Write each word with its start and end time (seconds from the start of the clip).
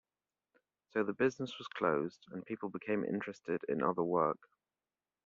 So 0.89 1.03
the 1.03 1.13
business 1.13 1.59
was 1.59 1.67
closed 1.67 2.25
and 2.31 2.43
people 2.43 2.69
became 2.69 3.05
interested 3.05 3.61
in 3.69 3.83
other 3.83 4.01
work. 4.01 4.49